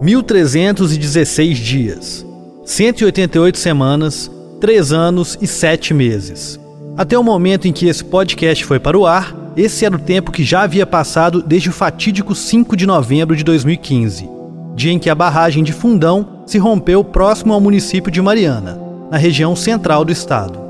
[0.00, 2.26] 1.316 dias,
[2.64, 4.30] 188 semanas,
[4.60, 6.58] 3 anos e 7 meses.
[6.96, 10.30] Até o momento em que esse podcast foi para o ar, esse era o tempo
[10.30, 14.28] que já havia passado desde o fatídico 5 de novembro de 2015,
[14.76, 18.80] dia em que a barragem de Fundão se rompeu próximo ao município de Mariana,
[19.10, 20.60] na região central do estado.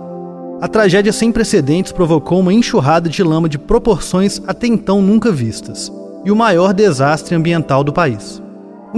[0.58, 5.92] A tragédia sem precedentes provocou uma enxurrada de lama de proporções até então nunca vistas
[6.24, 8.42] e o maior desastre ambiental do país.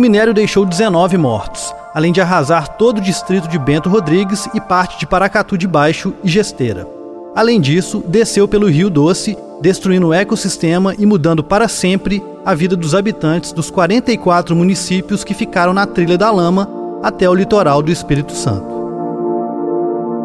[0.00, 4.58] O minério deixou 19 mortos, além de arrasar todo o distrito de Bento Rodrigues e
[4.58, 6.88] parte de Paracatu de Baixo e Gesteira.
[7.36, 12.74] Além disso, desceu pelo Rio Doce, destruindo o ecossistema e mudando para sempre a vida
[12.76, 16.66] dos habitantes dos 44 municípios que ficaram na trilha da lama
[17.02, 18.80] até o litoral do Espírito Santo.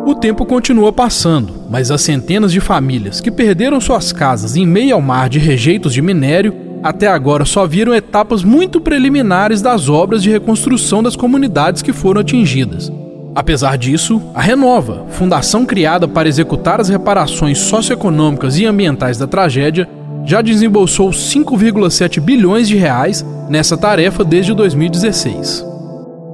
[0.05, 4.95] O tempo continua passando, mas as centenas de famílias que perderam suas casas em meio
[4.95, 10.21] ao mar de rejeitos de minério até agora só viram etapas muito preliminares das obras
[10.21, 12.93] de reconstrução das comunidades que foram atingidas.
[13.33, 19.89] Apesar disso, a Renova, fundação criada para executar as reparações socioeconômicas e ambientais da tragédia,
[20.25, 25.65] já desembolsou 5,7 bilhões de reais nessa tarefa desde 2016.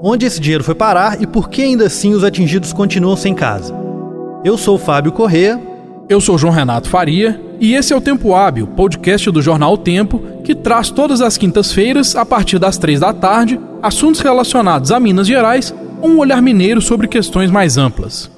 [0.04, 3.74] Onde esse dinheiro foi parar e por que ainda assim os atingidos continuam sem casa?
[4.44, 5.71] Eu sou Fábio Correa.
[6.12, 9.78] Eu sou João Renato Faria e esse é o Tempo Hábil, podcast do jornal o
[9.78, 15.00] Tempo, que traz todas as quintas-feiras, a partir das três da tarde, assuntos relacionados a
[15.00, 18.30] Minas Gerais, um olhar mineiro sobre questões mais amplas.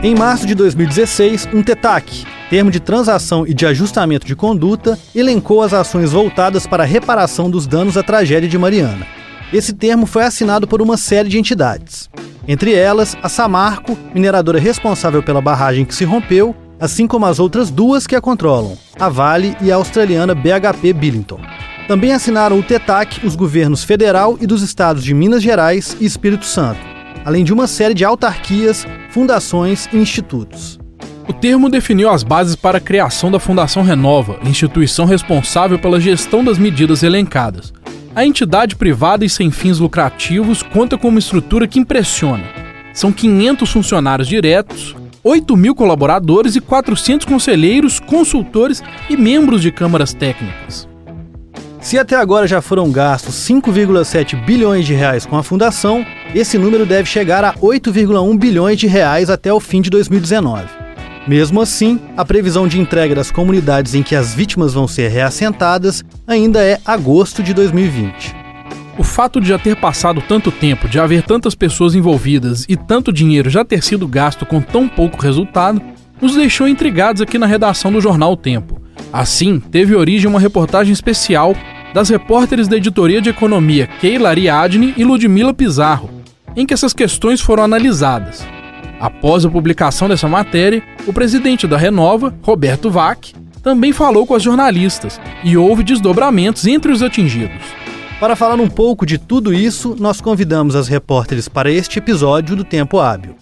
[0.00, 5.60] Em março de 2016, um TETAC, termo de transação e de ajustamento de conduta, elencou
[5.60, 9.08] as ações voltadas para a reparação dos danos à tragédia de Mariana.
[9.52, 12.08] Esse termo foi assinado por uma série de entidades.
[12.46, 17.70] Entre elas, a Samarco, mineradora responsável pela barragem que se rompeu, assim como as outras
[17.70, 21.40] duas que a controlam, a Vale e a australiana BHP Billington.
[21.86, 26.46] Também assinaram o TETAC os governos federal e dos estados de Minas Gerais e Espírito
[26.46, 26.80] Santo,
[27.24, 30.78] além de uma série de autarquias, fundações e institutos.
[31.28, 36.42] O termo definiu as bases para a criação da Fundação Renova, instituição responsável pela gestão
[36.42, 37.72] das medidas elencadas,
[38.14, 42.44] a entidade privada e sem fins lucrativos conta com uma estrutura que impressiona.
[42.92, 50.12] São 500 funcionários diretos, 8 mil colaboradores e 400 conselheiros, consultores e membros de câmaras
[50.12, 50.88] técnicas.
[51.80, 56.04] Se até agora já foram gastos 5,7 bilhões de reais com a fundação,
[56.34, 60.89] esse número deve chegar a 8,1 bilhões de reais até o fim de 2019.
[61.26, 66.02] Mesmo assim, a previsão de entrega das comunidades em que as vítimas vão ser reassentadas
[66.26, 68.34] ainda é agosto de 2020.
[68.98, 73.12] O fato de já ter passado tanto tempo, de haver tantas pessoas envolvidas e tanto
[73.12, 75.80] dinheiro já ter sido gasto com tão pouco resultado,
[76.20, 78.80] nos deixou intrigados aqui na redação do jornal o Tempo.
[79.12, 81.56] Assim, teve origem uma reportagem especial
[81.94, 86.10] das repórteres da editoria de economia Keila Ariadne e Ludmila Pizarro,
[86.56, 88.46] em que essas questões foram analisadas.
[89.00, 94.42] Após a publicação dessa matéria, o presidente da Renova, Roberto Vac, também falou com as
[94.42, 97.62] jornalistas e houve desdobramentos entre os atingidos.
[98.20, 102.62] Para falar um pouco de tudo isso, nós convidamos as repórteres para este episódio do
[102.62, 103.34] Tempo Hábil.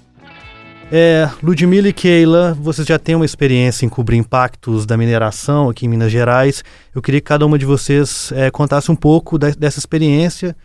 [0.92, 5.86] É, Ludmila e Keila, vocês já têm uma experiência em cobrir impactos da mineração aqui
[5.86, 6.62] em Minas Gerais.
[6.94, 10.56] Eu queria que cada uma de vocês é, contasse um pouco dessa experiência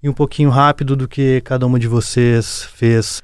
[0.00, 3.20] e um pouquinho rápido do que cada uma de vocês fez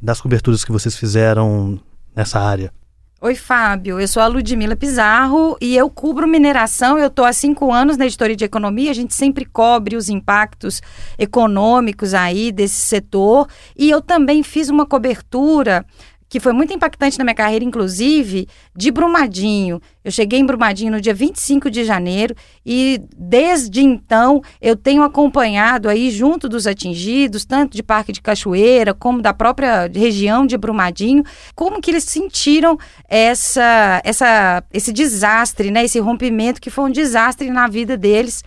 [0.00, 1.80] das coberturas que vocês fizeram
[2.14, 2.72] nessa área.
[3.20, 3.98] Oi, Fábio.
[3.98, 6.96] Eu sou a Ludmila Pizarro e eu cubro mineração.
[6.96, 8.92] Eu estou há cinco anos na editoria de economia.
[8.92, 10.80] A gente sempre cobre os impactos
[11.18, 13.48] econômicos aí desse setor.
[13.76, 15.84] E eu também fiz uma cobertura
[16.28, 18.46] que foi muito impactante na minha carreira, inclusive,
[18.76, 19.80] de Brumadinho.
[20.04, 22.34] Eu cheguei em Brumadinho no dia 25 de janeiro
[22.64, 28.92] e desde então eu tenho acompanhado aí junto dos atingidos, tanto de Parque de Cachoeira
[28.92, 31.24] como da própria região de Brumadinho,
[31.54, 32.76] como que eles sentiram
[33.08, 38.42] essa, essa, esse desastre, né, esse rompimento que foi um desastre na vida deles,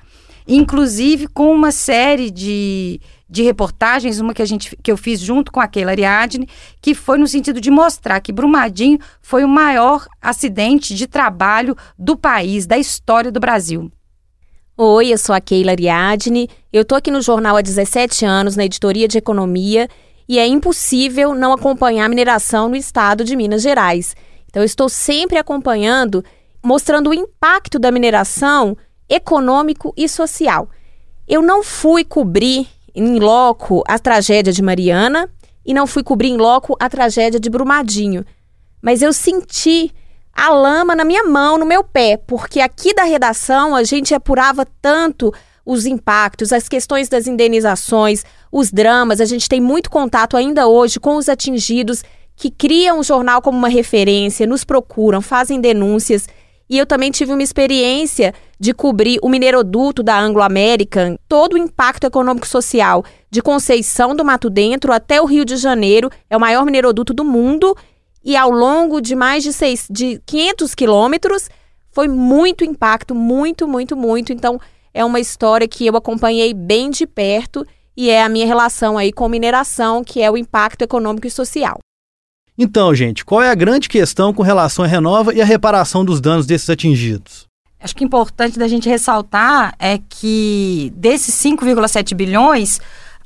[0.47, 2.99] inclusive com uma série de
[3.31, 6.49] de reportagens, uma que, a gente, que eu fiz junto com a Keila Ariadne,
[6.81, 12.17] que foi no sentido de mostrar que Brumadinho foi o maior acidente de trabalho do
[12.17, 13.89] país, da história do Brasil.
[14.75, 18.65] Oi, eu sou a Keila Ariadne, eu estou aqui no jornal há 17 anos, na
[18.65, 19.87] editoria de economia,
[20.27, 24.13] e é impossível não acompanhar a mineração no estado de Minas Gerais.
[24.49, 26.21] Então, eu estou sempre acompanhando,
[26.61, 28.75] mostrando o impacto da mineração
[29.07, 30.69] econômico e social.
[31.25, 35.29] Eu não fui cobrir em loco a tragédia de Mariana
[35.65, 38.25] e não fui cobrir em loco a tragédia de Brumadinho.
[38.81, 39.91] Mas eu senti
[40.33, 44.65] a lama na minha mão, no meu pé, porque aqui da redação a gente apurava
[44.81, 45.33] tanto
[45.65, 49.21] os impactos, as questões das indenizações, os dramas.
[49.21, 52.03] A gente tem muito contato ainda hoje com os atingidos
[52.35, 56.27] que criam o jornal como uma referência, nos procuram, fazem denúncias.
[56.67, 61.57] E eu também tive uma experiência de cobrir o mineroduto da Anglo American, todo o
[61.57, 66.39] impacto econômico social de Conceição do Mato Dentro até o Rio de Janeiro, é o
[66.39, 67.75] maior mineroduto do mundo
[68.23, 71.49] e ao longo de mais de, seis, de 500 quilômetros
[71.89, 74.31] foi muito impacto, muito, muito, muito.
[74.31, 74.61] Então
[74.93, 77.65] é uma história que eu acompanhei bem de perto
[77.97, 81.79] e é a minha relação aí com mineração, que é o impacto econômico e social.
[82.55, 86.21] Então, gente, qual é a grande questão com relação à renova e a reparação dos
[86.21, 87.49] danos desses atingidos?
[87.81, 92.79] Acho que importante da gente ressaltar é que desses 5,7 bilhões,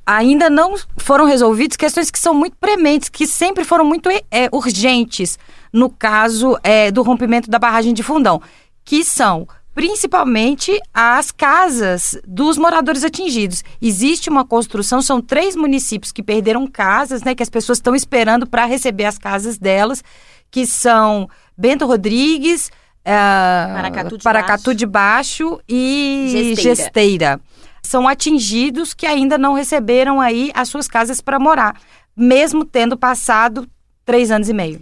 [0.05, 5.39] ainda não foram resolvidas questões que são muito prementes, que sempre foram muito é, urgentes
[5.73, 8.41] no caso é, do rompimento da barragem de Fundão,
[8.83, 13.61] que são principalmente as casas dos moradores atingidos.
[13.81, 18.47] Existe uma construção, são três municípios que perderam casas, né, que as pessoas estão esperando
[18.47, 20.01] para receber as casas delas,
[20.49, 22.71] que são Bento Rodrigues,
[23.05, 24.77] uh, Paracatu, de, Paracatu baixo.
[24.77, 26.75] de Baixo e Gesteira.
[26.75, 27.41] Gesteira.
[27.83, 31.79] São atingidos que ainda não receberam aí as suas casas para morar,
[32.17, 33.67] mesmo tendo passado
[34.03, 34.81] três anos e meio.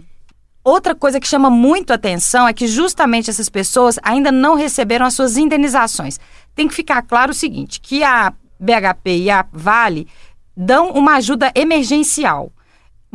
[0.64, 5.12] Outra coisa que chama muito atenção é que justamente essas pessoas ainda não receberam as
[5.12, 6.18] suas indenizações.
[6.54, 10.08] Tem que ficar claro o seguinte, que a BHP e a Vale
[10.56, 12.50] dão uma ajuda emergencial.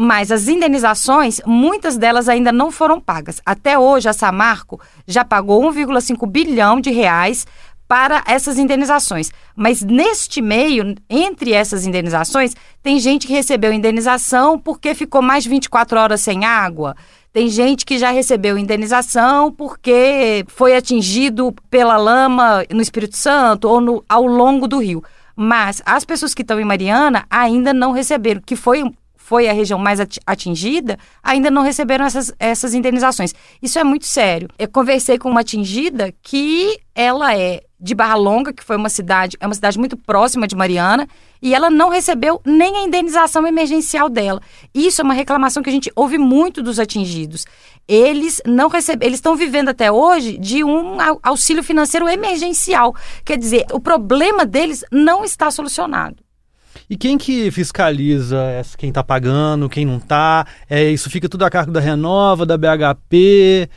[0.02, 3.42] Mas as indenizações, muitas delas ainda não foram pagas.
[3.46, 7.46] Até hoje, a Samarco já pagou 1,5 bilhão de reais
[7.86, 9.30] para essas indenizações.
[9.54, 15.50] Mas neste meio, entre essas indenizações, tem gente que recebeu indenização porque ficou mais de
[15.50, 16.96] 24 horas sem água,
[17.34, 23.82] tem gente que já recebeu indenização porque foi atingido pela lama no Espírito Santo ou
[23.82, 25.04] no, ao longo do rio.
[25.36, 28.82] Mas as pessoas que estão em Mariana ainda não receberam, que foi
[29.30, 33.32] foi a região mais atingida, ainda não receberam essas, essas indenizações.
[33.62, 34.48] Isso é muito sério.
[34.58, 39.38] Eu conversei com uma atingida que ela é de Barra Longa, que foi uma cidade,
[39.40, 41.08] é uma cidade muito próxima de Mariana,
[41.40, 44.42] e ela não recebeu nem a indenização emergencial dela.
[44.74, 47.46] Isso é uma reclamação que a gente ouve muito dos atingidos.
[47.88, 52.96] Eles não recebem, eles estão vivendo até hoje de um auxílio financeiro emergencial.
[53.24, 56.29] Quer dizer, o problema deles não está solucionado.
[56.90, 58.38] E quem que fiscaliza
[58.78, 60.46] quem está pagando, quem não está?
[60.70, 63.70] É, isso fica tudo a cargo da Renova, da BHP.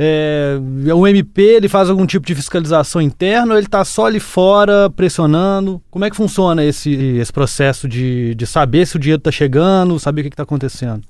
[0.00, 0.56] É,
[0.94, 4.88] o MP ele faz algum tipo de fiscalização interna ou ele está só ali fora
[4.88, 5.82] pressionando?
[5.90, 9.98] Como é que funciona esse, esse processo de, de saber se o dinheiro está chegando,
[9.98, 11.02] saber o que está acontecendo?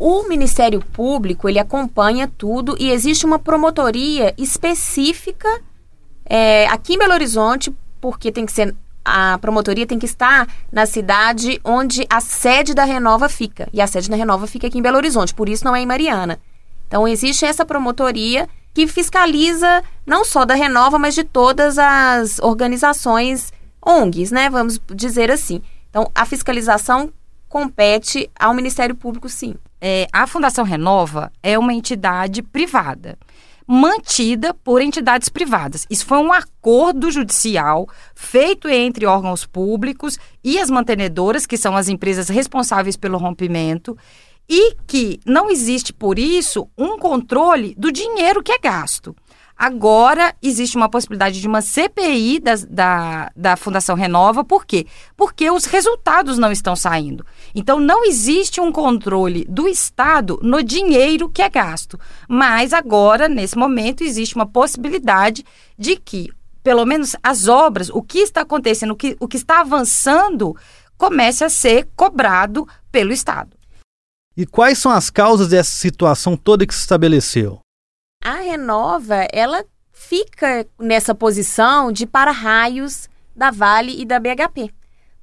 [0.00, 5.48] O Ministério Público ele acompanha tudo e existe uma promotoria específica
[6.24, 10.86] é, aqui em Belo Horizonte, porque tem que ser a promotoria tem que estar na
[10.86, 13.68] cidade onde a sede da Renova fica.
[13.72, 15.86] E a sede da Renova fica aqui em Belo Horizonte, por isso não é em
[15.86, 16.40] Mariana.
[16.88, 23.52] Então existe essa promotoria que fiscaliza não só da Renova, mas de todas as organizações
[23.84, 24.48] ONGs, né?
[24.48, 25.60] Vamos dizer assim.
[25.90, 27.12] Então a fiscalização
[27.48, 29.54] compete ao Ministério Público, sim.
[29.80, 33.18] É, a Fundação Renova é uma entidade privada
[33.66, 35.86] mantida por entidades privadas.
[35.88, 41.88] Isso foi um acordo judicial feito entre órgãos públicos e as mantenedoras, que são as
[41.88, 43.96] empresas responsáveis pelo rompimento,
[44.48, 49.16] e que não existe, por isso, um controle do dinheiro que é gasto.
[49.56, 54.84] Agora existe uma possibilidade de uma CPI da, da, da, Fundação Renova, por quê?
[55.16, 57.24] Porque os resultados não estão saindo.
[57.54, 61.98] Então não existe um controle do Estado no dinheiro que é gasto.
[62.28, 65.44] Mas agora, nesse momento, existe uma possibilidade
[65.78, 66.30] de que,
[66.62, 70.56] pelo menos, as obras, o que está acontecendo, o que, o que está avançando,
[70.96, 73.56] comece a ser cobrado pelo Estado.
[74.36, 77.60] E quais são as causas dessa situação toda que se estabeleceu?
[78.24, 83.06] a Renova, ela fica nessa posição de para-raios
[83.36, 84.72] da Vale e da BHP.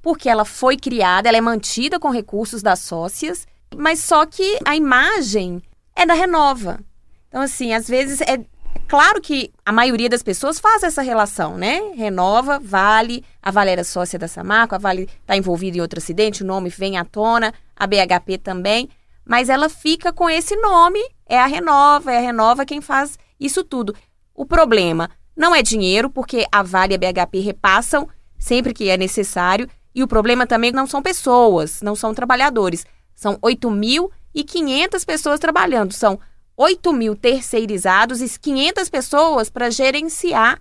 [0.02, 4.76] Porque ela foi criada, ela é mantida com recursos das sócias, mas só que a
[4.76, 5.62] imagem
[5.96, 6.80] é da Renova.
[7.28, 8.44] Então, assim, às vezes é
[8.88, 11.92] claro que a maioria das pessoas faz essa relação, né?
[11.94, 16.42] Renova, Vale, a Vale era sócia da Samarco, a Vale está envolvida em outro acidente,
[16.42, 18.90] o nome vem à tona, a BHP também
[19.24, 23.62] mas ela fica com esse nome, é a Renova, é a Renova quem faz isso
[23.62, 23.94] tudo.
[24.34, 28.96] O problema não é dinheiro, porque a Vale e a BHP repassam sempre que é
[28.96, 32.86] necessário, e o problema também não são pessoas, não são trabalhadores.
[33.14, 36.18] São 8.500 pessoas trabalhando, são
[36.56, 40.60] 8 mil terceirizados e 500 pessoas para gerenciar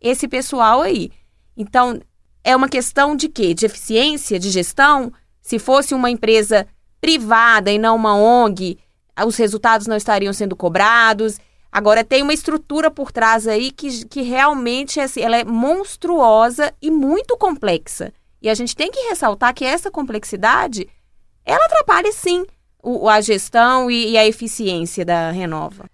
[0.00, 1.10] esse pessoal aí.
[1.56, 2.00] Então,
[2.42, 3.52] é uma questão de quê?
[3.52, 5.12] De eficiência, de gestão?
[5.42, 6.66] Se fosse uma empresa
[7.00, 8.78] privada e não uma ONG,
[9.26, 11.38] os resultados não estariam sendo cobrados.
[11.70, 16.90] Agora, tem uma estrutura por trás aí que, que realmente assim, ela é monstruosa e
[16.90, 18.12] muito complexa.
[18.40, 20.88] E a gente tem que ressaltar que essa complexidade,
[21.44, 22.46] ela atrapalha sim
[22.82, 25.84] o, a gestão e, e a eficiência da Renova.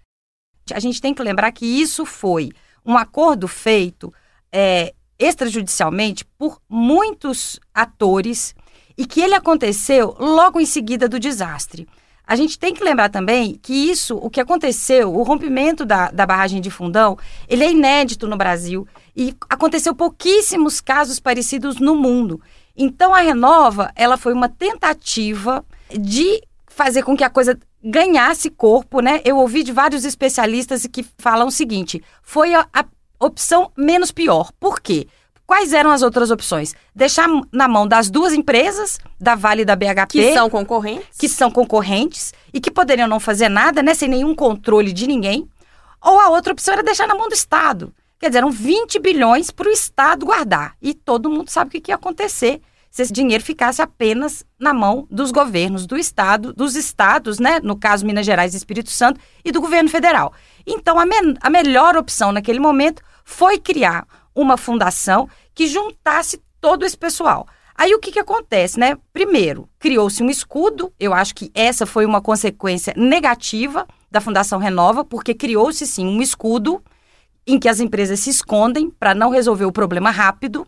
[0.73, 2.51] A gente tem que lembrar que isso foi
[2.85, 4.13] um acordo feito
[4.51, 8.55] é, extrajudicialmente por muitos atores
[8.97, 11.87] e que ele aconteceu logo em seguida do desastre.
[12.27, 16.25] A gente tem que lembrar também que isso, o que aconteceu, o rompimento da, da
[16.25, 17.17] barragem de Fundão,
[17.47, 22.41] ele é inédito no Brasil e aconteceu pouquíssimos casos parecidos no mundo.
[22.75, 28.99] Então a Renova, ela foi uma tentativa de fazer com que a coisa ganhasse corpo,
[28.99, 29.21] né?
[29.23, 32.85] Eu ouvi de vários especialistas que falam o seguinte: foi a, a
[33.19, 34.51] opção menos pior.
[34.59, 35.07] Por quê?
[35.47, 36.75] Quais eram as outras opções?
[36.93, 40.07] Deixar na mão das duas empresas, da Vale e da BHP.
[40.09, 41.17] Que são concorrentes.
[41.17, 43.93] Que são concorrentes e que poderiam não fazer nada, né?
[43.93, 45.47] Sem nenhum controle de ninguém.
[46.03, 47.93] Ou a outra opção era deixar na mão do Estado.
[48.19, 50.75] Quer dizer, eram 20 bilhões para o Estado guardar.
[50.81, 52.61] E todo mundo sabe o que, que ia acontecer
[52.91, 57.61] se esse dinheiro ficasse apenas na mão dos governos do Estado, dos estados, né?
[57.63, 60.33] No caso, Minas Gerais e Espírito Santo, e do governo federal.
[60.65, 64.05] Então, a, me a melhor opção naquele momento foi criar
[64.37, 67.47] uma fundação que juntasse todo esse pessoal.
[67.75, 68.97] Aí o que, que acontece, né?
[69.11, 70.93] Primeiro, criou-se um escudo.
[70.99, 76.21] Eu acho que essa foi uma consequência negativa da Fundação Renova, porque criou-se sim um
[76.21, 76.81] escudo
[77.45, 80.65] em que as empresas se escondem para não resolver o problema rápido.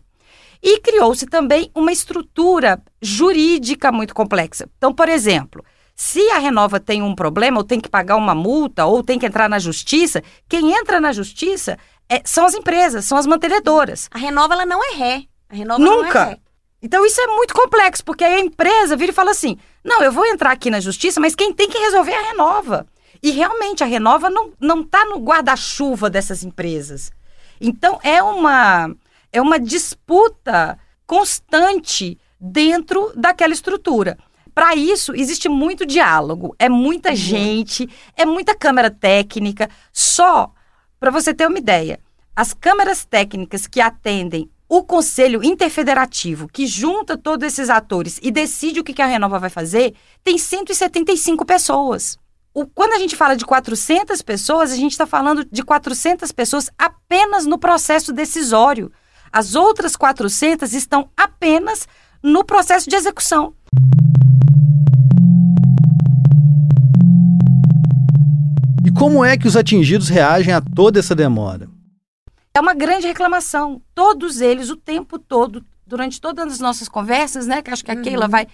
[0.62, 4.68] E criou-se também uma estrutura jurídica muito complexa.
[4.76, 5.64] Então, por exemplo,
[5.96, 9.26] se a Renova tem um problema, ou tem que pagar uma multa, ou tem que
[9.26, 11.78] entrar na justiça, quem entra na justiça
[12.10, 14.08] é, são as empresas, são as mantenedoras.
[14.10, 15.22] A Renova ela não é ré.
[15.48, 16.24] A Renova Nunca.
[16.24, 16.38] não é ré.
[16.82, 20.10] Então isso é muito complexo, porque aí a empresa vira e fala assim: não, eu
[20.10, 22.86] vou entrar aqui na justiça, mas quem tem que resolver é a Renova.
[23.22, 27.12] E realmente a Renova não, não tá no guarda-chuva dessas empresas.
[27.60, 28.94] Então é uma,
[29.30, 34.18] é uma disputa constante dentro daquela estrutura.
[34.54, 37.16] Para isso, existe muito diálogo, é muita uhum.
[37.16, 39.68] gente, é muita câmera técnica.
[39.92, 40.52] Só
[41.00, 41.98] para você ter uma ideia,
[42.36, 48.78] as câmaras técnicas que atendem o Conselho Interfederativo, que junta todos esses atores e decide
[48.78, 52.18] o que a Renova vai fazer, tem 175 pessoas.
[52.52, 56.70] O, quando a gente fala de 400 pessoas, a gente está falando de 400 pessoas
[56.78, 58.92] apenas no processo decisório.
[59.32, 61.88] As outras 400 estão apenas
[62.22, 63.54] no processo de execução.
[69.00, 71.70] Como é que os atingidos reagem a toda essa demora?
[72.52, 73.80] É uma grande reclamação.
[73.94, 77.62] Todos eles, o tempo todo, durante todas as nossas conversas, né?
[77.62, 78.02] Que acho que a uhum.
[78.02, 78.46] Keila vai.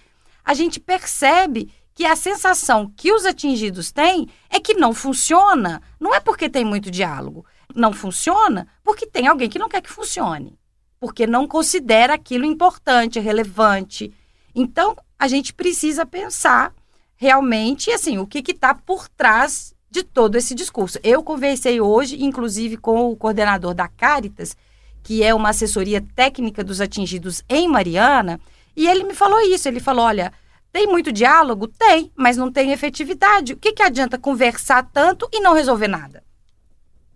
[0.45, 5.83] A gente percebe que a sensação que os atingidos têm é que não funciona.
[5.99, 7.45] Não é porque tem muito diálogo.
[7.75, 10.57] Não funciona porque tem alguém que não quer que funcione.
[11.01, 14.15] Porque não considera aquilo importante, relevante.
[14.55, 16.73] Então, a gente precisa pensar
[17.17, 20.99] realmente, assim, o que está por trás de todo esse discurso.
[21.03, 24.57] Eu conversei hoje, inclusive, com o coordenador da Caritas,
[25.03, 28.41] que é uma assessoria técnica dos atingidos em Mariana,
[28.77, 29.69] e ele me falou isso.
[29.69, 30.33] Ele falou: olha,
[30.73, 31.67] tem muito diálogo?
[31.69, 33.55] Tem, mas não tem efetividade.
[33.55, 36.23] O que, que adianta conversar tanto e não resolver nada?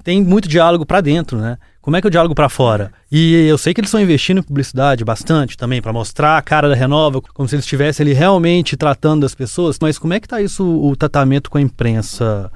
[0.02, 1.58] Tem muito diálogo para dentro, né?
[1.80, 2.92] Como é que o diálogo para fora?
[3.10, 6.68] E eu sei que eles estão investindo em publicidade bastante também para mostrar a cara
[6.68, 9.78] da Renova, como se eles estivessem ali realmente tratando das pessoas.
[9.80, 12.50] Mas como é que está isso, o tratamento com a imprensa?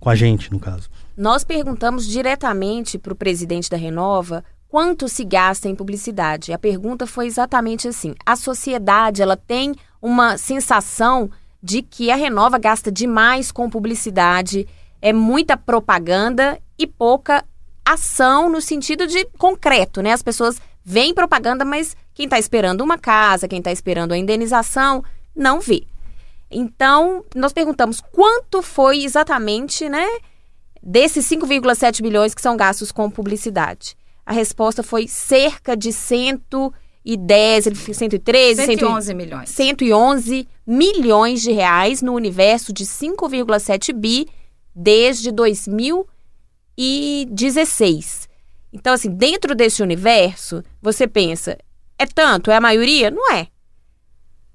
[0.00, 0.88] com a gente, no caso.
[1.16, 6.52] Nós perguntamos diretamente para o presidente da Renova quanto se gasta em publicidade.
[6.52, 11.30] A pergunta foi exatamente assim: a sociedade ela tem uma sensação
[11.62, 14.66] de que a Renova gasta demais com publicidade,
[15.02, 17.44] é muita propaganda e pouca
[17.92, 20.12] ação no sentido de concreto, né?
[20.12, 25.04] As pessoas veem propaganda, mas quem está esperando uma casa, quem está esperando a indenização,
[25.34, 25.84] não vê.
[26.50, 30.06] Então, nós perguntamos quanto foi exatamente, né,
[30.82, 33.96] desses 5,7 bilhões que são gastos com publicidade.
[34.26, 39.50] A resposta foi cerca de 110, 113, 111 milhões.
[39.50, 44.26] 111 milhões de reais no universo de 5,7 bi
[44.74, 45.30] desde
[46.80, 48.28] 2016.
[48.72, 51.58] Então, assim, dentro desse universo, você pensa,
[51.98, 53.10] é tanto, é a maioria?
[53.10, 53.48] Não é.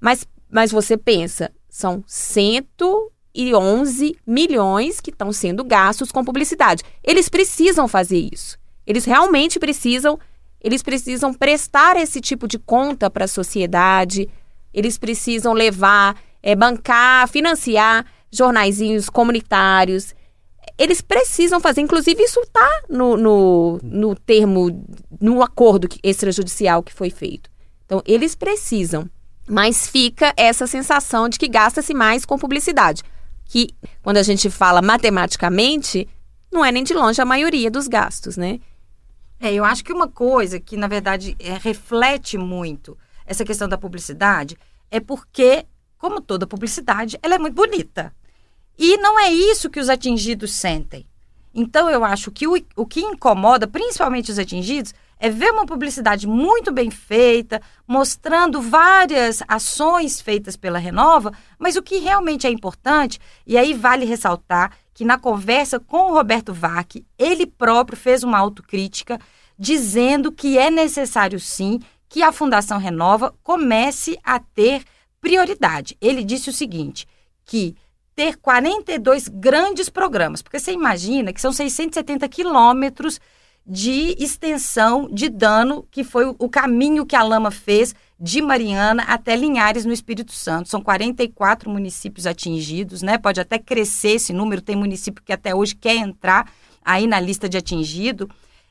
[0.00, 6.82] Mas, mas você pensa, são 111 111 milhões que estão sendo gastos com publicidade.
[7.04, 8.58] Eles precisam fazer isso.
[8.86, 10.18] Eles realmente precisam,
[10.60, 14.28] eles precisam prestar esse tipo de conta para a sociedade.
[14.72, 20.14] Eles precisam levar, é, bancar, financiar jornaizinhos comunitários.
[20.78, 24.84] Eles precisam fazer, inclusive isso está no, no, no termo,
[25.20, 27.50] no acordo extrajudicial que foi feito.
[27.86, 29.08] Então, eles precisam.
[29.48, 33.02] Mas fica essa sensação de que gasta-se mais com publicidade.
[33.44, 33.68] Que,
[34.02, 36.08] quando a gente fala matematicamente,
[36.52, 38.60] não é nem de longe a maioria dos gastos, né?
[39.38, 43.78] É, eu acho que uma coisa que, na verdade, é, reflete muito essa questão da
[43.78, 44.56] publicidade
[44.90, 45.64] é porque,
[45.98, 48.12] como toda publicidade, ela é muito bonita.
[48.78, 51.06] E não é isso que os atingidos sentem.
[51.54, 56.26] Então, eu acho que o, o que incomoda, principalmente os atingidos, é ver uma publicidade
[56.26, 63.18] muito bem feita, mostrando várias ações feitas pela Renova, mas o que realmente é importante,
[63.46, 68.38] e aí vale ressaltar que na conversa com o Roberto Vac, ele próprio fez uma
[68.38, 69.18] autocrítica
[69.58, 74.84] dizendo que é necessário sim que a Fundação Renova comece a ter
[75.20, 75.96] prioridade.
[76.00, 77.06] Ele disse o seguinte,
[77.44, 77.74] que
[78.16, 83.20] ter 42 grandes programas, porque você imagina que são 670 quilômetros
[83.66, 89.36] de extensão de dano, que foi o caminho que a lama fez de Mariana até
[89.36, 90.68] Linhares, no Espírito Santo.
[90.68, 93.18] São 44 municípios atingidos, né?
[93.18, 96.50] Pode até crescer esse número, tem município que até hoje quer entrar
[96.82, 98.30] aí na lista de atingido.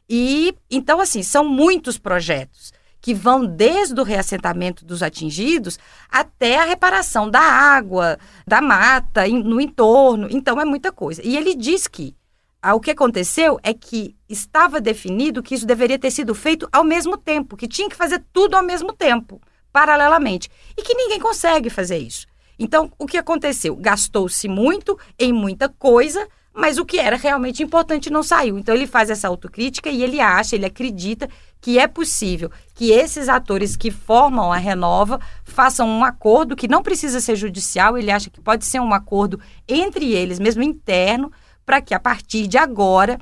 [0.10, 2.74] E então, assim, são muitos projetos
[3.06, 5.78] que vão desde o reassentamento dos atingidos
[6.10, 10.28] até a reparação da água, da mata, no entorno.
[10.32, 11.22] Então, é muita coisa.
[11.24, 12.16] E ele diz que
[12.60, 16.84] ah, o que aconteceu é que estava definido que isso deveria ter sido feito ao
[16.84, 19.40] mesmo tempo, que tinha que fazer tudo ao mesmo tempo,
[19.72, 22.26] paralelamente, e que ninguém consegue fazer isso.
[22.58, 23.76] Então, o que aconteceu?
[23.76, 28.58] Gastou-se muito em muita coisa, mas o que era realmente importante não saiu.
[28.58, 31.30] Então, ele faz essa autocrítica e ele acha, ele acredita
[31.66, 36.84] que é possível que esses atores que formam a Renova façam um acordo que não
[36.84, 41.32] precisa ser judicial, ele acha que pode ser um acordo entre eles, mesmo interno,
[41.66, 43.20] para que a partir de agora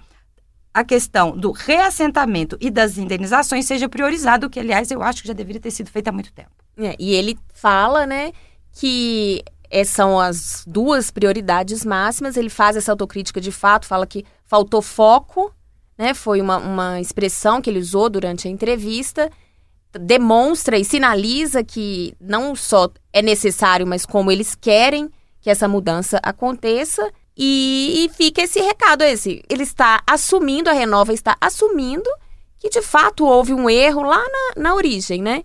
[0.73, 5.33] a questão do reassentamento e das indenizações seja priorizado, que aliás eu acho que já
[5.33, 6.51] deveria ter sido feito há muito tempo.
[6.77, 8.33] É, e ele fala, né,
[8.73, 12.35] que é, são as duas prioridades máximas.
[12.35, 15.53] Ele faz essa autocrítica de fato, fala que faltou foco,
[15.97, 16.13] né?
[16.13, 19.29] Foi uma, uma expressão que ele usou durante a entrevista.
[19.99, 26.19] Demonstra e sinaliza que não só é necessário, mas como eles querem que essa mudança
[26.23, 27.11] aconteça.
[27.35, 29.43] E, e fica esse recado esse.
[29.49, 32.09] Ele está assumindo, a Renova está assumindo
[32.59, 35.43] que de fato houve um erro lá na, na origem, né?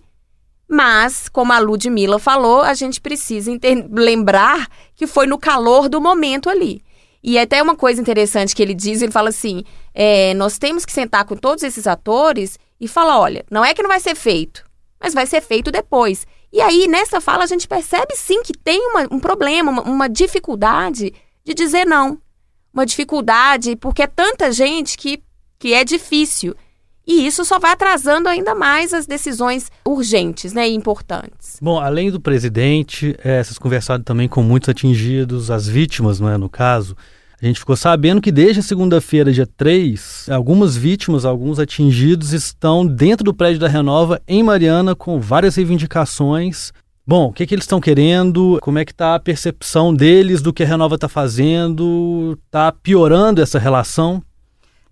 [0.71, 3.51] Mas, como a Ludmilla falou, a gente precisa
[3.91, 6.83] lembrar que foi no calor do momento ali.
[7.23, 10.91] E até uma coisa interessante que ele diz, ele fala assim, é, nós temos que
[10.91, 14.63] sentar com todos esses atores e falar, olha, não é que não vai ser feito,
[14.99, 16.25] mas vai ser feito depois.
[16.51, 20.09] E aí, nessa fala, a gente percebe sim que tem uma, um problema, uma, uma
[20.09, 22.17] dificuldade de dizer não.
[22.73, 25.21] Uma dificuldade, porque é tanta gente que,
[25.59, 26.55] que é difícil.
[27.09, 31.57] E isso só vai atrasando ainda mais as decisões urgentes né, e importantes.
[31.59, 36.37] Bom, além do presidente, é, vocês conversaram também com muitos atingidos, as vítimas, não é,
[36.37, 36.95] no caso.
[37.41, 43.23] A gente ficou sabendo que desde segunda-feira, dia 3, algumas vítimas, alguns atingidos estão dentro
[43.23, 46.71] do prédio da Renova, em Mariana, com várias reivindicações
[47.09, 48.59] Bom, o que, que eles estão querendo?
[48.61, 52.37] Como é que está a percepção deles do que a Renova está fazendo?
[52.45, 54.21] Está piorando essa relação?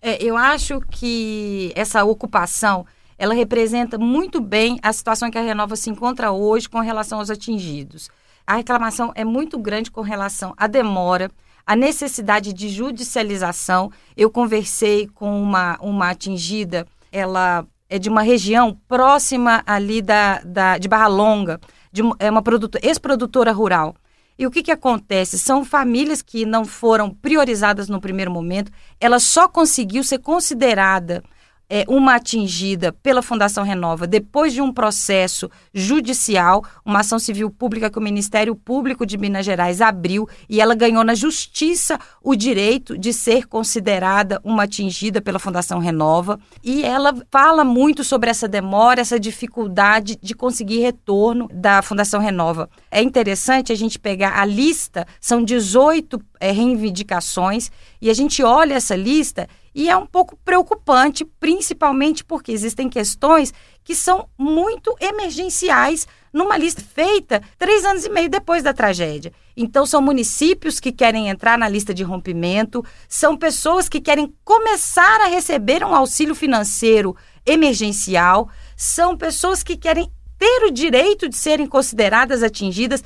[0.07, 2.85] É, eu acho que essa ocupação
[3.17, 7.29] ela representa muito bem a situação que a Renova se encontra hoje com relação aos
[7.29, 8.09] atingidos.
[8.45, 11.29] A reclamação é muito grande com relação à demora,
[11.65, 13.91] à necessidade de judicialização.
[14.15, 20.77] Eu conversei com uma, uma atingida, ela é de uma região próxima ali da, da,
[20.77, 21.59] de Barra Longa,
[21.91, 22.41] de é uma
[22.81, 23.93] ex-produtora rural.
[24.37, 25.39] E o que, que acontece?
[25.39, 31.23] São famílias que não foram priorizadas no primeiro momento, ela só conseguiu ser considerada
[31.69, 37.89] é, uma atingida pela Fundação Renova depois de um processo judicial, uma ação civil pública
[37.89, 42.97] que o Ministério Público de Minas Gerais abriu e ela ganhou na justiça o direito
[42.97, 46.39] de ser considerada uma atingida pela Fundação Renova.
[46.63, 52.69] E ela fala muito sobre essa demora, essa dificuldade de conseguir retorno da Fundação Renova.
[52.89, 58.75] É interessante a gente pegar a lista, são 18 é, reivindicações, e a gente olha
[58.75, 66.07] essa lista E é um pouco preocupante, principalmente porque existem questões que são muito emergenciais
[66.33, 69.31] numa lista feita três anos e meio depois da tragédia.
[69.55, 75.21] Então, são municípios que querem entrar na lista de rompimento, são pessoas que querem começar
[75.21, 81.67] a receber um auxílio financeiro emergencial, são pessoas que querem ter o direito de serem
[81.67, 83.03] consideradas atingidas.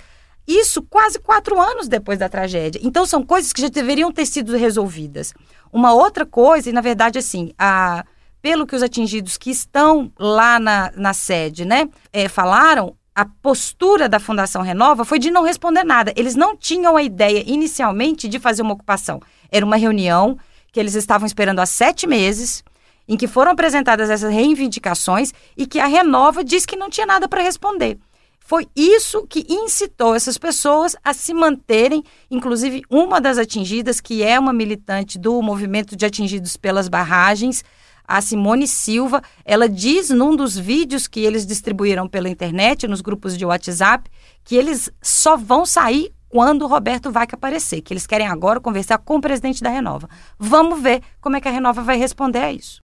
[0.48, 2.80] Isso quase quatro anos depois da tragédia.
[2.82, 5.34] Então, são coisas que já deveriam ter sido resolvidas.
[5.72, 8.06] Uma outra coisa, e na verdade, assim, a,
[8.42, 14.08] pelo que os atingidos que estão lá na, na sede, né, é, falaram, a postura
[14.08, 16.14] da Fundação Renova foi de não responder nada.
[16.16, 19.22] Eles não tinham a ideia inicialmente de fazer uma ocupação.
[19.52, 20.38] Era uma reunião
[20.72, 22.64] que eles estavam esperando há sete meses,
[23.08, 27.28] em que foram apresentadas essas reivindicações e que a Renova disse que não tinha nada
[27.28, 28.00] para responder.
[28.44, 34.38] Foi isso que incitou essas pessoas a se manterem, inclusive uma das atingidas, que é
[34.38, 37.64] uma militante do movimento de atingidos pelas barragens,
[38.06, 43.38] a Simone Silva, ela diz num dos vídeos que eles distribuíram pela internet, nos grupos
[43.38, 44.10] de WhatsApp,
[44.44, 48.98] que eles só vão sair quando o Roberto Vac aparecer, que eles querem agora conversar
[48.98, 50.10] com o presidente da Renova.
[50.38, 52.82] Vamos ver como é que a Renova vai responder a isso.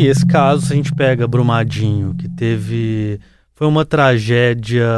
[0.00, 3.20] E esse caso, se a gente pega Brumadinho, que teve.
[3.54, 4.88] Foi uma tragédia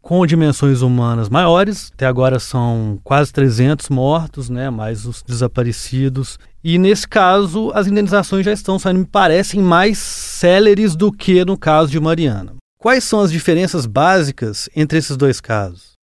[0.00, 1.90] com dimensões humanas maiores.
[1.92, 4.70] Até agora são quase 300 mortos, né?
[4.70, 6.38] Mais os desaparecidos.
[6.62, 11.58] E nesse caso, as indenizações já estão saindo, me parecem, mais céleres do que no
[11.58, 12.54] caso de Mariana.
[12.78, 15.94] Quais são as diferenças básicas entre esses dois casos?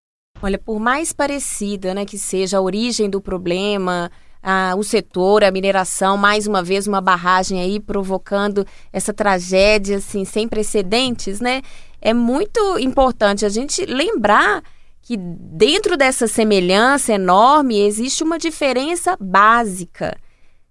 [0.42, 4.10] Olha, por mais parecida né, que seja a origem do problema,
[4.42, 10.24] ah, o setor, a mineração, mais uma vez uma barragem aí provocando essa tragédia assim
[10.24, 11.62] sem precedentes, né?
[12.00, 14.62] É muito importante a gente lembrar
[15.00, 20.16] que dentro dessa semelhança enorme existe uma diferença básica.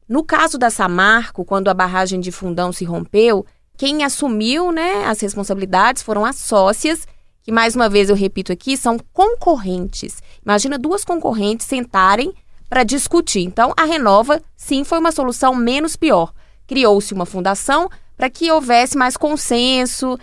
[0.08, 3.46] No caso da Samarco, quando a barragem de Fundão se rompeu,
[3.78, 7.08] quem assumiu né, as responsabilidades foram as sócias,
[7.42, 10.22] que mais uma vez eu repito aqui, são concorrentes.
[10.46, 12.34] Imagina duas concorrentes sentarem
[12.72, 13.42] para discutir.
[13.42, 16.32] Então, a Renova, sim, foi uma solução menos pior.
[16.66, 20.18] Criou-se uma fundação para que houvesse mais consenso.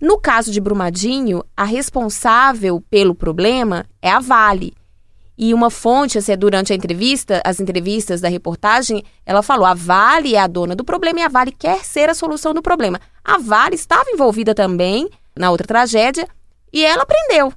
[0.00, 4.74] No caso de Brumadinho, a responsável pelo problema é a Vale.
[5.36, 10.36] E uma fonte, assim, durante a entrevista, as entrevistas da reportagem, ela falou: a Vale
[10.36, 13.00] é a dona do problema e a Vale quer ser a solução do problema.
[13.24, 16.28] A Vale estava envolvida também na outra tragédia
[16.72, 17.52] e ela aprendeu.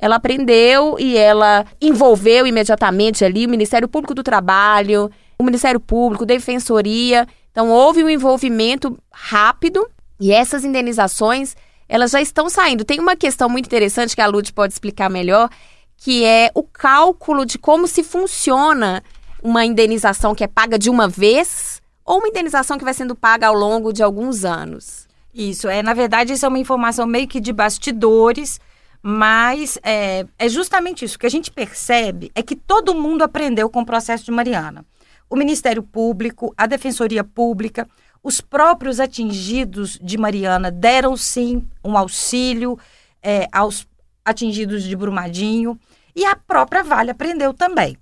[0.00, 6.24] Ela aprendeu e ela envolveu imediatamente ali o Ministério Público do Trabalho, o Ministério Público,
[6.24, 7.26] Defensoria.
[7.52, 9.86] Então houve um envolvimento rápido
[10.18, 11.54] e essas indenizações,
[11.88, 12.84] elas já estão saindo.
[12.84, 15.50] Tem uma questão muito interessante que a Lud pode explicar melhor,
[15.98, 19.02] que é o cálculo de como se funciona
[19.42, 23.48] uma indenização que é paga de uma vez ou uma indenização que vai sendo paga
[23.48, 25.06] ao longo de alguns anos.
[25.34, 28.58] Isso, é, na verdade, isso é uma informação meio que de bastidores
[29.02, 31.16] mas é, é justamente isso.
[31.16, 34.84] O que a gente percebe é que todo mundo aprendeu com o processo de Mariana.
[35.28, 37.88] O Ministério Público, a Defensoria Pública,
[38.22, 42.78] os próprios atingidos de Mariana deram sim um auxílio
[43.22, 43.86] é, aos
[44.24, 45.78] atingidos de Brumadinho
[46.14, 47.96] e a própria Vale aprendeu também.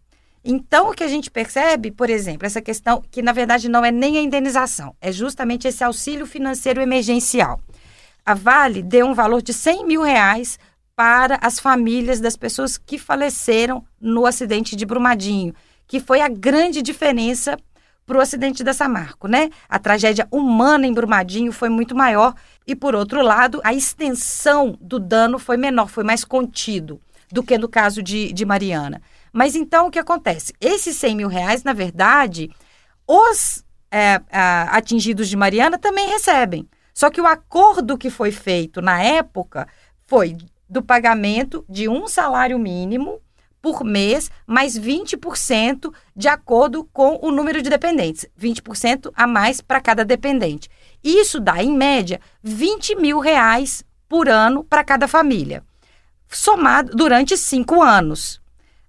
[0.44, 3.90] Então, o que a gente percebe, por exemplo, essa questão que na verdade não é
[3.90, 7.60] nem a indenização, é justamente esse auxílio financeiro emergencial.
[8.24, 10.58] A Vale deu um valor de 100 mil reais
[10.98, 15.54] para as famílias das pessoas que faleceram no acidente de Brumadinho,
[15.86, 17.56] que foi a grande diferença
[18.04, 19.48] para o acidente da Samarco, né?
[19.68, 22.34] A tragédia humana em Brumadinho foi muito maior
[22.66, 27.56] e, por outro lado, a extensão do dano foi menor, foi mais contido do que
[27.56, 29.00] no caso de, de Mariana.
[29.32, 30.52] Mas então o que acontece?
[30.60, 32.50] Esses 100 mil reais, na verdade,
[33.06, 36.68] os é, a, atingidos de Mariana também recebem.
[36.92, 39.68] Só que o acordo que foi feito na época
[40.08, 40.36] foi
[40.68, 43.20] do pagamento de um salário mínimo
[43.60, 48.26] por mês, mais 20% de acordo com o número de dependentes.
[48.40, 50.68] 20% a mais para cada dependente.
[51.02, 55.64] Isso dá, em média, 20 mil reais por ano para cada família.
[56.28, 58.40] Somado durante cinco anos.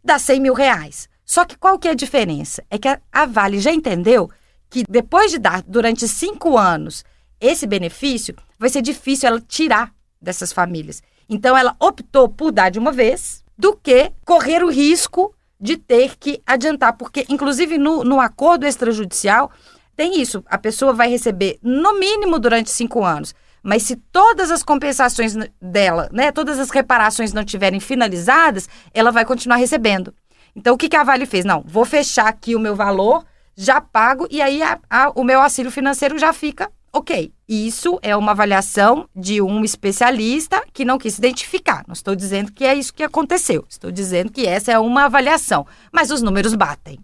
[0.03, 1.09] Dá 100 mil reais.
[1.25, 2.63] Só que qual que é a diferença?
[2.69, 4.29] É que a Vale já entendeu
[4.69, 7.03] que depois de dar durante cinco anos
[7.39, 11.01] esse benefício, vai ser difícil ela tirar dessas famílias.
[11.29, 16.17] Então ela optou por dar de uma vez do que correr o risco de ter
[16.17, 19.51] que adiantar, porque inclusive no, no acordo extrajudicial
[19.95, 23.35] tem isso, a pessoa vai receber no mínimo durante cinco anos.
[23.61, 29.25] Mas se todas as compensações dela, né, todas as reparações não tiverem finalizadas, ela vai
[29.25, 30.13] continuar recebendo.
[30.55, 31.43] Então, o que, que a Vale fez?
[31.43, 35.41] Não, vou fechar aqui o meu valor, já pago, e aí a, a, o meu
[35.41, 37.32] auxílio financeiro já fica ok.
[37.47, 41.84] Isso é uma avaliação de um especialista que não quis identificar.
[41.88, 43.65] Não estou dizendo que é isso que aconteceu.
[43.67, 45.65] Estou dizendo que essa é uma avaliação.
[45.91, 46.99] Mas os números batem.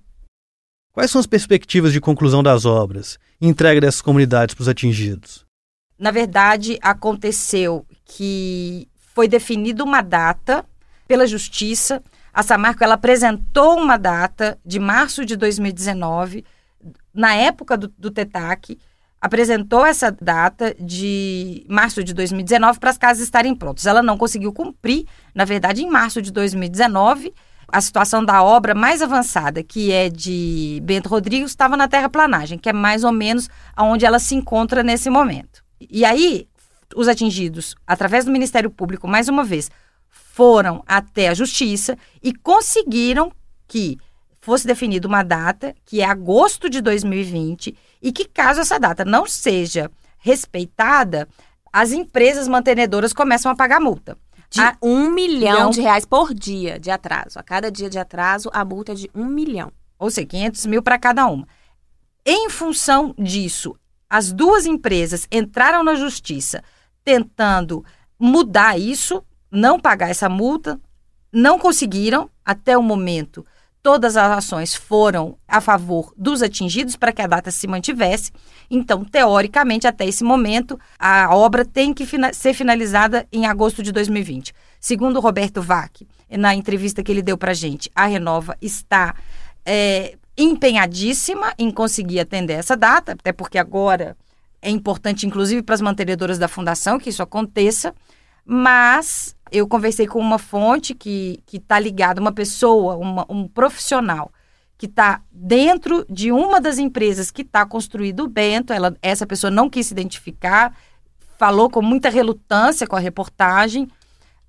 [0.91, 5.45] Quais são as perspectivas de conclusão das obras e entrega dessas comunidades para os atingidos?
[5.99, 10.65] Na verdade, aconteceu que foi definida uma data
[11.07, 12.01] pela Justiça.
[12.33, 16.45] A Samarco ela apresentou uma data de março de 2019,
[17.13, 18.77] na época do, do TETAC,
[19.25, 23.87] apresentou essa data de março de 2019 para as casas estarem prontas.
[23.87, 27.33] Ela não conseguiu cumprir, na verdade, em março de 2019,
[27.67, 32.69] a situação da obra mais avançada, que é de Bento Rodrigues, estava na terraplanagem, que
[32.69, 35.63] é mais ou menos onde ela se encontra nesse momento.
[35.89, 36.47] E aí,
[36.95, 39.71] os atingidos, através do Ministério Público, mais uma vez,
[40.07, 43.31] foram até a Justiça e conseguiram
[43.67, 43.97] que
[44.45, 47.75] fosse definida uma data, que é agosto de 2020,
[48.05, 49.89] e que caso essa data não seja
[50.19, 51.27] respeitada,
[51.73, 54.15] as empresas mantenedoras começam a pagar multa.
[54.47, 57.39] De a, um milhão, milhão de reais por dia de atraso.
[57.39, 59.71] A cada dia de atraso, a multa é de um milhão.
[59.97, 61.47] Ou seja, 500 mil para cada uma.
[62.23, 63.75] Em função disso,
[64.07, 66.63] as duas empresas entraram na justiça
[67.03, 67.83] tentando
[68.19, 70.79] mudar isso, não pagar essa multa,
[71.31, 73.43] não conseguiram até o momento.
[73.85, 78.31] Todas as ações foram a favor dos atingidos para que a data se mantivesse.
[78.67, 83.91] Então, teoricamente, até esse momento, a obra tem que fina ser finalizada em agosto de
[83.91, 84.55] 2020.
[84.79, 89.13] Segundo Roberto Vac, na entrevista que ele deu para a gente, a Renova está
[89.63, 94.17] é, empenhadíssima em conseguir atender essa data, até porque agora
[94.63, 97.93] é importante, inclusive, para as mantenedoras da fundação que isso aconteça.
[98.43, 104.31] Mas eu conversei com uma fonte que está ligada, uma pessoa, uma, um profissional
[104.77, 108.73] que está dentro de uma das empresas que está construído o Bento.
[108.73, 110.75] Ela, essa pessoa não quis se identificar,
[111.37, 113.87] falou com muita relutância com a reportagem,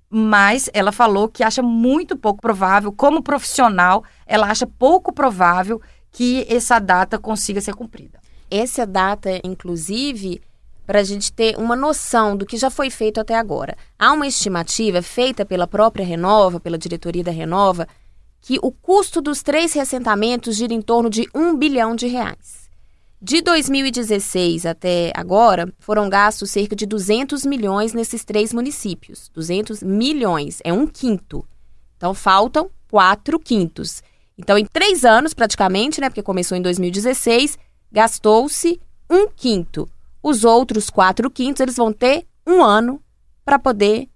[0.09, 5.81] mas ela falou que acha muito pouco provável, como profissional, ela acha pouco provável
[6.11, 8.19] que essa data consiga ser cumprida.
[8.49, 10.41] Essa data, inclusive,
[10.87, 13.75] para a gente ter uma noção do que já foi feito até agora.
[13.99, 17.85] Há uma estimativa feita pela própria Renova, pela diretoria da Renova,
[18.39, 22.69] que o custo dos três reassentamentos gira em torno de um bilhão de reais.
[23.21, 29.29] De 2016 até agora, foram gastos cerca de 200 milhões nesses três municípios.
[29.33, 31.45] 200 milhões, é um quinto.
[31.97, 34.01] Então, faltam quatro quintos.
[34.37, 37.57] Então, em três anos, praticamente, né, porque começou em 2016,
[37.91, 39.89] gastou-se um quinto.
[40.21, 43.01] Os outros quatro quintos, eles vão ter um ano
[43.43, 44.09] para poder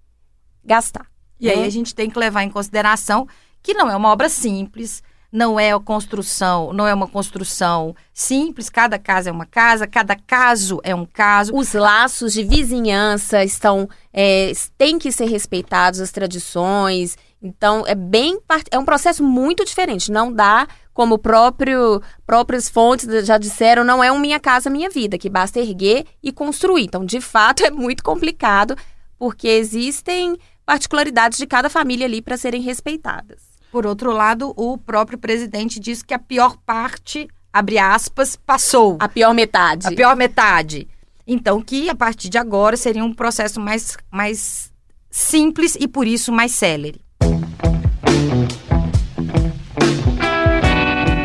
[0.64, 1.08] gastar.
[1.40, 1.66] E aí né?
[1.66, 3.28] a gente tem que levar em consideração
[3.64, 8.70] que não é uma obra simples, não é a construção, não é uma construção simples,
[8.70, 11.56] cada casa é uma casa, cada caso é um caso.
[11.56, 17.18] Os laços de vizinhança estão é, têm que ser respeitados, as tradições.
[17.42, 20.12] Então é bem é um processo muito diferente.
[20.12, 25.18] Não dá como próprio próprias fontes já disseram, não é um minha casa minha vida,
[25.18, 26.84] que basta erguer e construir.
[26.84, 28.76] Então, de fato, é muito complicado
[29.18, 33.52] porque existem particularidades de cada família ali para serem respeitadas.
[33.72, 38.98] Por outro lado, o próprio presidente disse que a pior parte, abre aspas, passou.
[39.00, 39.88] A pior metade.
[39.88, 40.88] A pior metade.
[41.26, 44.72] Então, que a partir de agora seria um processo mais, mais
[45.10, 47.02] simples e, por isso, mais célere.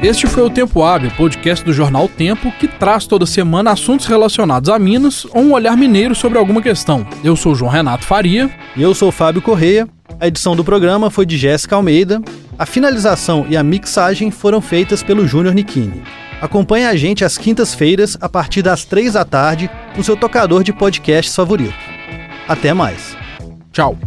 [0.07, 4.71] Este foi o Tempo Hábil, podcast do jornal Tempo, que traz toda semana assuntos relacionados
[4.71, 7.05] a Minas ou um olhar mineiro sobre alguma questão.
[7.25, 8.49] Eu sou João Renato Faria.
[8.77, 9.89] E eu sou Fábio Correia.
[10.21, 12.23] A edição do programa foi de Jéssica Almeida.
[12.57, 16.05] A finalização e a mixagem foram feitas pelo Júnior Nikini.
[16.41, 20.73] Acompanhe a gente às quintas-feiras, a partir das três da tarde, no seu tocador de
[20.73, 21.75] podcasts favorito.
[22.47, 23.17] Até mais.
[23.73, 23.99] Tchau.